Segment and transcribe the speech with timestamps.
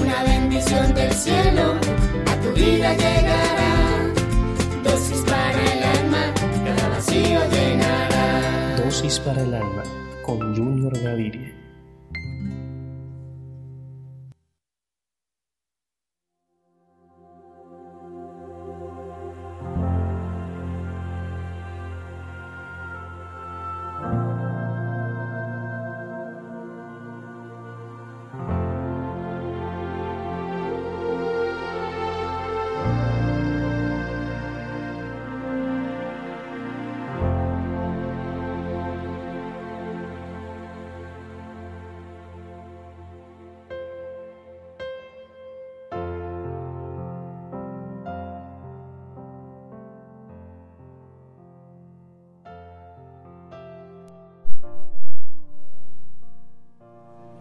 [0.00, 1.74] Una bendición del cielo
[2.26, 4.12] a tu vida llegará.
[4.84, 6.34] Dosis para el alma,
[6.64, 8.76] cada vacío llenará.
[8.84, 9.82] Dosis para el alma
[10.24, 11.57] con Junior Gaviria.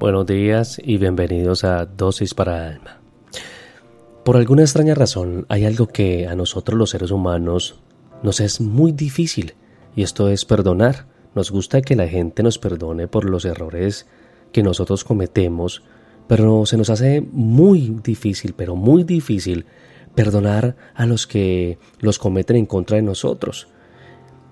[0.07, 3.01] Buenos días y bienvenidos a Dosis para Alma.
[4.23, 7.81] Por alguna extraña razón hay algo que a nosotros los seres humanos
[8.23, 9.55] nos es muy difícil
[9.97, 11.07] y esto es perdonar.
[11.35, 14.07] Nos gusta que la gente nos perdone por los errores
[14.53, 15.83] que nosotros cometemos,
[16.25, 19.65] pero se nos hace muy difícil, pero muy difícil
[20.15, 23.67] perdonar a los que los cometen en contra de nosotros.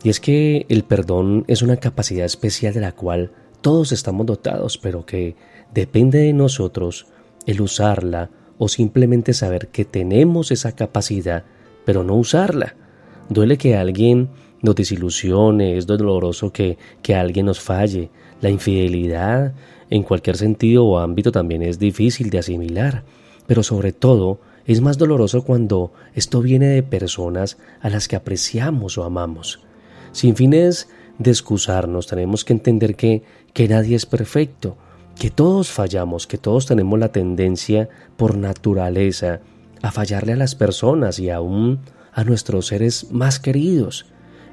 [0.03, 3.31] Y es que el perdón es una capacidad especial de la cual
[3.65, 5.35] todos estamos dotados, pero que
[5.73, 7.07] depende de nosotros
[7.47, 11.45] el usarla o simplemente saber que tenemos esa capacidad,
[11.83, 12.75] pero no usarla.
[13.27, 14.29] Duele que alguien
[14.61, 18.11] nos desilusione, es doloroso que, que alguien nos falle.
[18.39, 19.55] La infidelidad
[19.89, 23.03] en cualquier sentido o ámbito también es difícil de asimilar,
[23.47, 28.99] pero sobre todo es más doloroso cuando esto viene de personas a las que apreciamos
[28.99, 29.61] o amamos.
[30.11, 30.87] Sin fines
[31.17, 34.77] de excusarnos, tenemos que entender que, que nadie es perfecto,
[35.17, 39.39] que todos fallamos, que todos tenemos la tendencia por naturaleza
[39.81, 41.79] a fallarle a las personas y aún
[42.11, 44.05] a nuestros seres más queridos.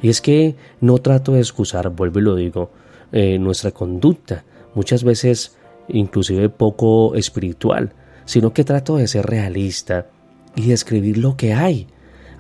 [0.03, 2.71] Y es que no trato de excusar, vuelvo y lo digo,
[3.13, 5.57] eh, nuestra conducta, muchas veces
[5.89, 7.93] inclusive poco espiritual,
[8.25, 10.07] sino que trato de ser realista
[10.55, 11.89] y describir lo que hay,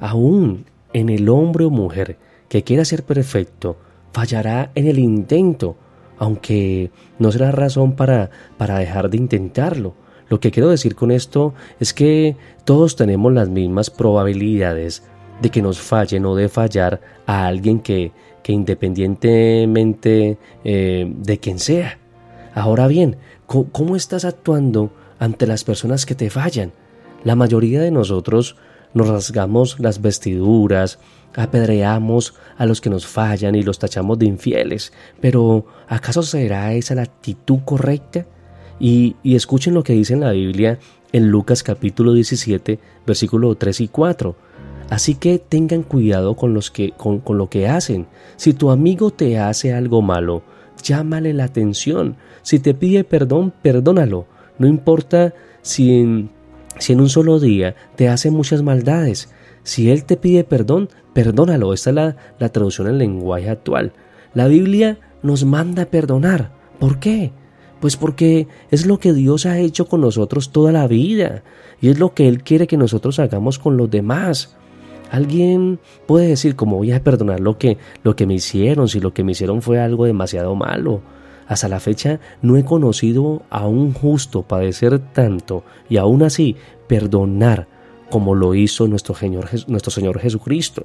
[0.00, 2.18] aún en el hombre o mujer
[2.48, 3.78] que quiera ser perfecto,
[4.12, 5.76] fallará en el intento,
[6.18, 9.94] aunque no será razón para, para dejar de intentarlo.
[10.28, 15.02] Lo que quiero decir con esto es que todos tenemos las mismas probabilidades
[15.40, 18.12] de que nos fallen o de fallar a alguien que,
[18.42, 21.98] que independientemente eh, de quien sea.
[22.54, 26.72] Ahora bien, ¿cómo estás actuando ante las personas que te fallan?
[27.24, 28.56] La mayoría de nosotros
[28.94, 30.98] nos rasgamos las vestiduras,
[31.34, 36.94] apedreamos a los que nos fallan y los tachamos de infieles, pero ¿acaso será esa
[36.94, 38.26] la actitud correcta?
[38.78, 40.78] Y, escuchen lo que dice en la Biblia
[41.12, 44.34] en Lucas capítulo 17, versículo 3 y 4.
[44.90, 48.06] Así que tengan cuidado con, los que, con, con lo que hacen.
[48.36, 50.42] Si tu amigo te hace algo malo,
[50.82, 52.16] llámale la atención.
[52.42, 54.26] Si te pide perdón, perdónalo.
[54.58, 55.32] No importa
[55.62, 56.30] si en,
[56.78, 59.28] si en un solo día te hace muchas maldades.
[59.62, 61.72] Si él te pide perdón, perdónalo.
[61.72, 63.92] Esta es la, la traducción en lenguaje actual.
[64.34, 66.52] La Biblia nos manda perdonar.
[66.78, 67.32] ¿Por qué?
[67.80, 71.42] Pues porque es lo que Dios ha hecho con nosotros toda la vida
[71.80, 74.56] y es lo que Él quiere que nosotros hagamos con los demás.
[75.10, 79.12] Alguien puede decir, ¿cómo voy a perdonar lo que, lo que me hicieron si lo
[79.12, 81.02] que me hicieron fue algo demasiado malo?
[81.46, 86.56] Hasta la fecha no he conocido a un justo padecer tanto y aún así
[86.86, 87.66] perdonar
[88.12, 90.84] como lo hizo nuestro Señor, nuestro Señor Jesucristo.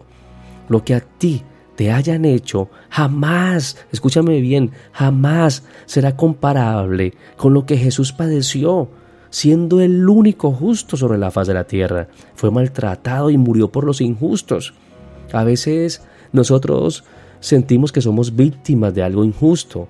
[0.70, 1.44] Lo que a ti
[1.76, 8.88] te hayan hecho jamás, escúchame bien, jamás será comparable con lo que Jesús padeció,
[9.30, 12.08] siendo el único justo sobre la faz de la tierra.
[12.34, 14.74] Fue maltratado y murió por los injustos.
[15.34, 17.04] A veces nosotros
[17.42, 19.90] sentimos que somos víctimas de algo injusto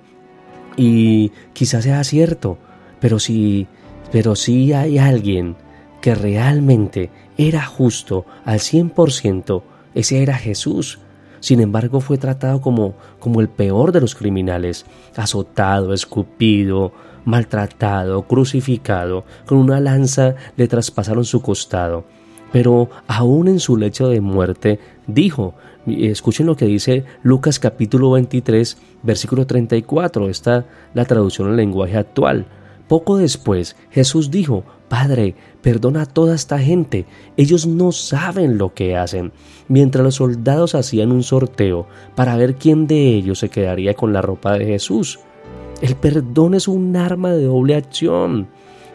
[0.76, 2.58] y quizás sea cierto,
[2.98, 3.68] pero si
[4.10, 5.54] pero si hay alguien
[6.00, 9.62] que realmente era justo al 100%,
[9.94, 10.98] ese era Jesús.
[11.40, 14.84] sin embargo fue tratado como, como el peor de los criminales,
[15.16, 16.92] azotado, escupido,
[17.24, 22.04] maltratado, crucificado, con una lanza le traspasaron su costado.
[22.50, 25.54] Pero aún en su lecho de muerte dijo,
[25.86, 32.46] escuchen lo que dice Lucas capítulo 23, versículo 34, está la traducción en lenguaje actual.
[32.88, 37.04] Poco después Jesús dijo, Padre, perdona a toda esta gente,
[37.36, 39.32] ellos no saben lo que hacen.
[39.68, 44.22] Mientras los soldados hacían un sorteo para ver quién de ellos se quedaría con la
[44.22, 45.20] ropa de Jesús.
[45.82, 48.48] El perdón es un arma de doble acción.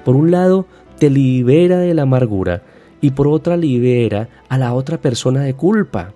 [0.04, 0.66] Por un lado,
[0.98, 2.64] te libera de la amargura
[3.00, 6.14] y por otra libera a la otra persona de culpa.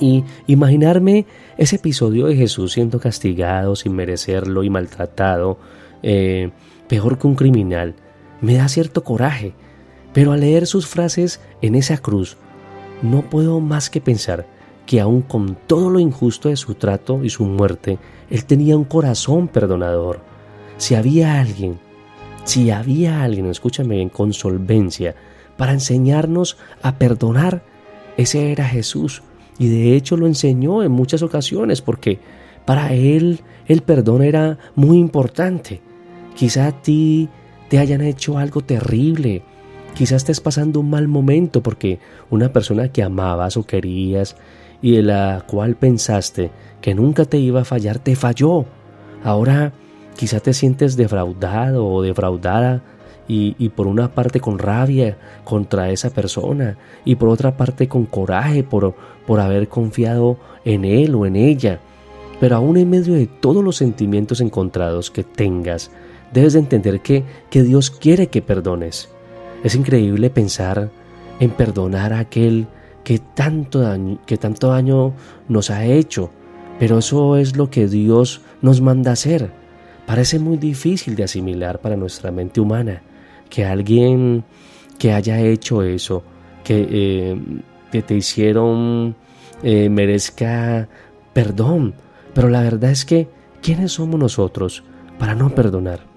[0.00, 1.26] Y imaginarme
[1.58, 5.58] ese episodio de Jesús siendo castigado sin merecerlo y maltratado,
[6.02, 6.50] eh,
[6.88, 7.94] peor que un criminal,
[8.40, 9.54] me da cierto coraje.
[10.12, 12.36] Pero al leer sus frases en esa cruz,
[13.02, 14.46] no puedo más que pensar
[14.86, 17.98] que aun con todo lo injusto de su trato y su muerte,
[18.30, 20.20] él tenía un corazón perdonador.
[20.78, 21.78] Si había alguien,
[22.44, 25.16] si había alguien, escúchame bien, con solvencia,
[25.56, 27.62] para enseñarnos a perdonar,
[28.16, 29.22] ese era Jesús.
[29.58, 32.20] Y de hecho lo enseñó en muchas ocasiones porque
[32.64, 35.80] para él el perdón era muy importante.
[36.36, 37.30] Quizá a ti
[37.70, 39.42] te hayan hecho algo terrible.
[39.94, 41.98] Quizás estés pasando un mal momento porque
[42.28, 44.36] una persona que amabas o querías
[44.82, 46.50] y de la cual pensaste
[46.82, 48.66] que nunca te iba a fallar, te falló.
[49.24, 49.72] Ahora
[50.14, 52.82] quizá te sientes defraudado o defraudada
[53.26, 58.04] y, y, por una parte con rabia contra esa persona y por otra parte con
[58.04, 58.94] coraje por,
[59.26, 60.36] por haber confiado
[60.66, 61.80] en él o en ella.
[62.38, 65.90] Pero aún en medio de todos los sentimientos encontrados que tengas,
[66.32, 69.08] debes de entender que, que Dios quiere que perdones.
[69.64, 70.90] Es increíble pensar
[71.40, 72.66] en perdonar a aquel
[73.04, 75.14] que tanto, daño, que tanto daño
[75.48, 76.30] nos ha hecho,
[76.78, 79.52] pero eso es lo que Dios nos manda hacer.
[80.06, 83.02] Parece muy difícil de asimilar para nuestra mente humana
[83.48, 84.44] que alguien
[84.98, 86.22] que haya hecho eso,
[86.64, 87.40] que, eh,
[87.92, 89.14] que te hicieron,
[89.62, 90.88] eh, merezca
[91.32, 91.94] perdón.
[92.34, 93.28] Pero la verdad es que,
[93.62, 94.84] ¿quiénes somos nosotros
[95.18, 96.15] para no perdonar?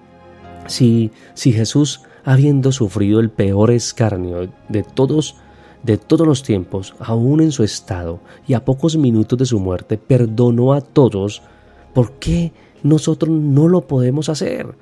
[0.70, 5.34] Si, si Jesús, habiendo sufrido el peor escarnio de todos,
[5.82, 9.98] de todos los tiempos, aún en su estado y a pocos minutos de su muerte,
[9.98, 11.42] perdonó a todos,
[11.92, 12.52] ¿por qué
[12.84, 14.76] nosotros no lo podemos hacer?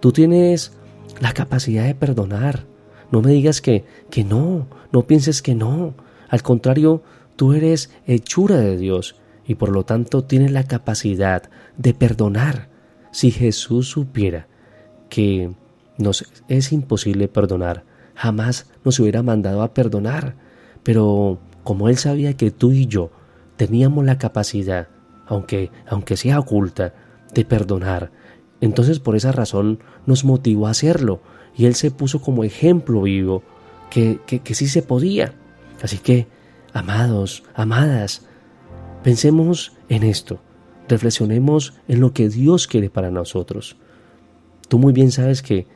[0.00, 0.72] Tú tienes
[1.20, 2.64] la capacidad de perdonar.
[3.12, 5.92] No me digas que, que no, no pienses que no.
[6.30, 7.02] Al contrario,
[7.36, 9.16] tú eres hechura de Dios
[9.46, 12.70] y por lo tanto tienes la capacidad de perdonar.
[13.10, 14.48] Si Jesús supiera
[15.08, 15.52] que
[15.98, 17.84] nos es imposible perdonar,
[18.14, 20.36] jamás nos hubiera mandado a perdonar.
[20.82, 23.10] Pero como Él sabía que tú y yo
[23.56, 24.88] teníamos la capacidad,
[25.26, 26.94] aunque, aunque sea oculta,
[27.34, 28.10] de perdonar,
[28.60, 31.20] entonces por esa razón nos motivó a hacerlo
[31.56, 33.42] y Él se puso como ejemplo vivo
[33.90, 35.34] que, que, que sí se podía.
[35.82, 36.26] Así que,
[36.72, 38.26] amados, amadas,
[39.02, 40.40] pensemos en esto,
[40.88, 43.76] reflexionemos en lo que Dios quiere para nosotros.
[44.68, 45.66] Tú muy bien sabes que,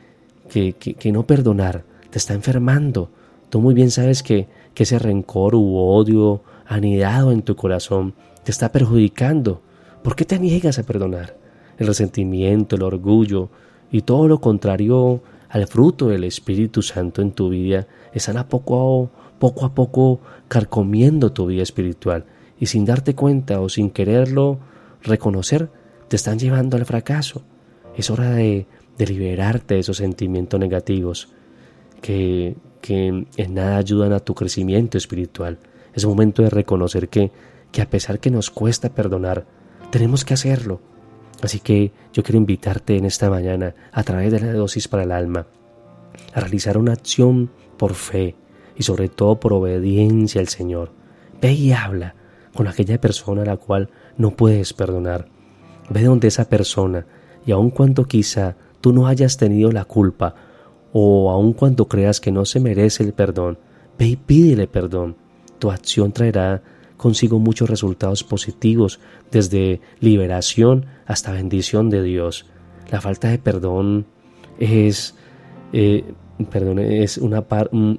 [0.49, 3.09] que, que, no perdonar te está enfermando.
[3.49, 8.13] Tú muy bien sabes que, que ese rencor u odio anidado en tu corazón
[8.43, 9.61] te está perjudicando.
[10.03, 11.43] ¿Por qué te niegas a perdonar?
[11.77, 13.49] el resentimiento, el orgullo
[13.91, 19.09] y todo lo contrario al fruto del Espíritu Santo en tu vida están a poco
[19.35, 22.25] a poco, a poco carcomiendo tu vida espiritual
[22.59, 24.59] y sin darte cuenta o sin quererlo
[25.01, 25.69] reconocer
[26.07, 27.43] te están llevando al fracaso.
[27.95, 28.65] Es hora de,
[28.97, 31.29] de liberarte de esos sentimientos negativos
[32.01, 35.59] que, que en nada ayudan a tu crecimiento espiritual.
[35.93, 37.31] Es momento de reconocer que,
[37.71, 39.45] que a pesar que nos cuesta perdonar,
[39.91, 40.81] tenemos que hacerlo
[41.43, 45.11] Así que yo quiero invitarte en esta mañana, a través de la dosis para el
[45.11, 45.45] alma,
[46.33, 48.35] a realizar una acción por fe
[48.77, 50.93] y sobre todo por obediencia al Señor.
[51.41, 52.15] Ve y habla
[52.53, 55.27] con aquella persona a la cual no puedes perdonar.
[55.89, 57.05] Ve donde esa persona
[57.45, 60.35] y aun cuando quizá tú no hayas tenido la culpa
[60.91, 63.57] o aun cuando creas que no se merece el perdón,
[63.97, 65.15] ve y pídele perdón.
[65.57, 66.61] Tu acción traerá
[66.97, 68.99] consigo muchos resultados positivos,
[69.31, 72.45] desde liberación hasta bendición de Dios.
[72.91, 74.05] La falta de perdón
[74.59, 75.15] es,
[75.71, 76.03] eh,
[76.51, 77.45] perdón, es una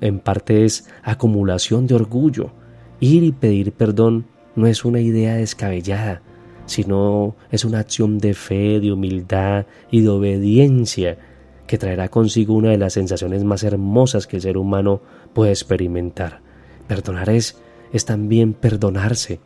[0.03, 2.53] en parte es acumulación de orgullo.
[3.01, 6.21] Ir y pedir perdón no es una idea descabellada,
[6.67, 11.19] sino es una acción de fe, de humildad y de obediencia
[11.67, 15.01] que traerá consigo una de las sensaciones más hermosas que el ser humano
[15.33, 16.41] puede experimentar.
[16.87, 17.59] Perdonar es
[17.95, 19.39] es también perdonarse.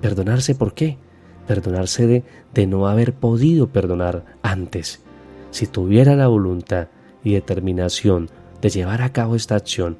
[0.00, 0.98] ¿Perdonarse por qué?
[1.46, 5.04] Perdonarse de, de no haber podido perdonar antes.
[5.52, 6.88] Si tuviera la voluntad
[7.22, 8.28] y determinación
[8.60, 9.98] de llevar a cabo esta acción,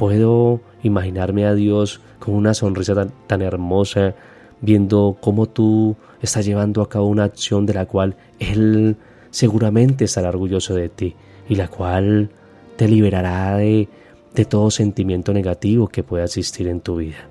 [0.00, 4.16] puedo imaginarme a Dios con una sonrisa tan, tan hermosa,
[4.60, 8.96] viendo cómo tú estás llevando a cabo una acción de la cual Él
[9.30, 11.14] seguramente estará orgulloso de ti
[11.48, 12.30] y la cual
[12.76, 13.88] te liberará de,
[14.34, 17.28] de todo sentimiento negativo que pueda existir en tu vida.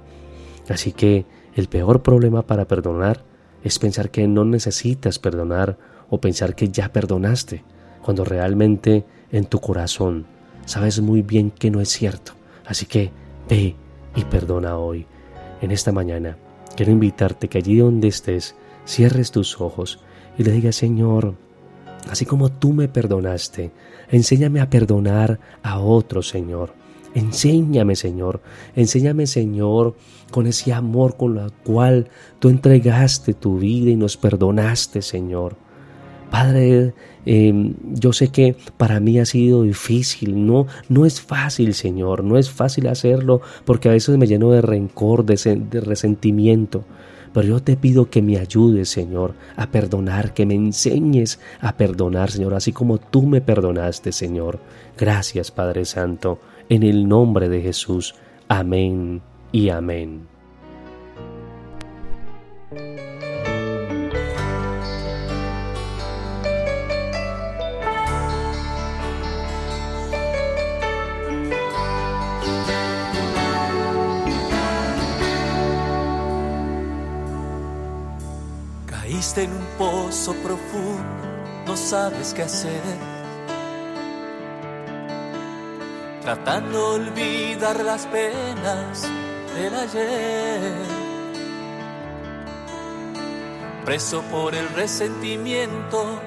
[0.69, 3.23] Así que el peor problema para perdonar
[3.63, 5.77] es pensar que no necesitas perdonar
[6.09, 7.63] o pensar que ya perdonaste,
[8.03, 10.25] cuando realmente en tu corazón
[10.65, 12.33] sabes muy bien que no es cierto.
[12.65, 13.11] Así que
[13.49, 13.75] ve
[14.15, 15.05] y perdona hoy.
[15.61, 16.37] En esta mañana
[16.75, 18.55] quiero invitarte que allí donde estés,
[18.85, 19.99] cierres tus ojos
[20.37, 21.35] y le digas, Señor,
[22.09, 23.71] así como tú me perdonaste,
[24.09, 26.73] enséñame a perdonar a otros, Señor.
[27.13, 28.41] Enséñame, Señor,
[28.75, 29.95] enséñame, Señor,
[30.31, 35.55] con ese amor con el cual tú entregaste tu vida y nos perdonaste, Señor.
[36.29, 36.93] Padre,
[37.25, 42.37] em, yo sé que para mí ha sido difícil, no, no es fácil, Señor, no
[42.37, 45.35] es fácil hacerlo porque a veces me lleno de rencor, de,
[45.69, 46.83] de resentimiento.
[47.33, 52.31] Pero yo te pido que me ayudes, Señor, a perdonar, que me enseñes a perdonar,
[52.31, 54.59] Señor, así como tú me perdonaste, Señor.
[54.97, 56.39] Gracias, Padre Santo,
[56.69, 58.15] en el nombre de Jesús.
[58.47, 60.34] Amén y amén.
[79.25, 82.79] Caíste en un pozo profundo, no sabes qué hacer.
[86.21, 89.09] Tratando de olvidar las penas
[89.55, 90.73] del ayer.
[93.83, 96.21] Preso por el resentimiento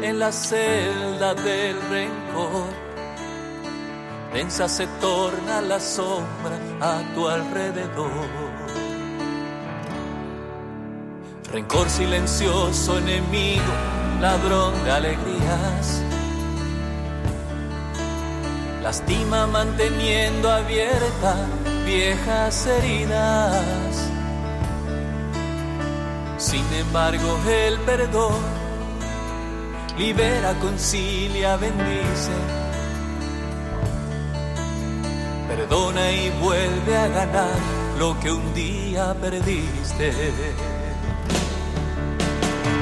[0.00, 2.72] en la celda del rencor.
[4.32, 8.51] Densa se torna la sombra a tu alrededor.
[11.52, 13.72] Rencor silencioso, enemigo,
[14.22, 16.02] ladrón de alegrías.
[18.82, 21.46] Lastima manteniendo abiertas
[21.84, 24.08] viejas heridas.
[26.38, 28.40] Sin embargo, el perdón
[29.98, 32.32] libera, concilia, bendice.
[35.48, 37.58] Perdona y vuelve a ganar
[37.98, 40.14] lo que un día perdiste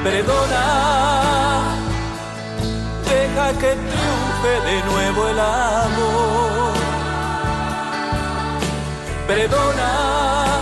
[0.03, 1.75] perdona,
[3.07, 6.73] deja que triunfe de nuevo el amor.
[9.27, 10.61] Perdona,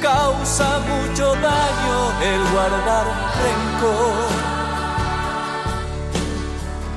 [0.00, 3.06] causa mucho daño el guardar
[3.42, 4.52] rencor.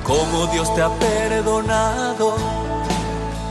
[0.04, 2.36] Como Dios te ha perdonado,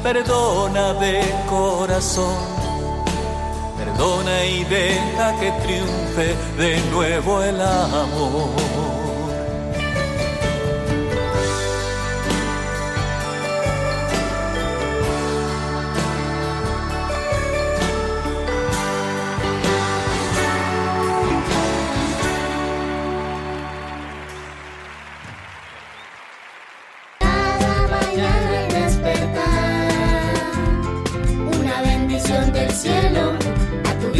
[0.04, 2.55] perdona de corazón
[3.96, 8.95] perdona y deja que triunfe de nuevo el amor.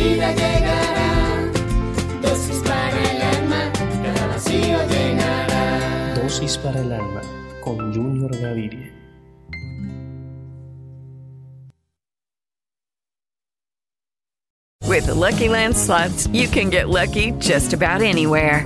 [0.06, 1.52] Vida llegará.
[2.22, 3.72] Dosis para el alma,
[4.04, 6.16] cada vacío llenará.
[6.22, 7.22] Dosis para el alma
[7.64, 8.92] con Junior Gaviria.
[14.88, 18.66] With the Lucky Land slots, you can get lucky just about anywhere.